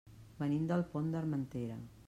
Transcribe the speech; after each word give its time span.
Venim 0.39 0.65
del 0.71 0.85
Pont 0.95 1.13
d'Armentera. 1.17 1.81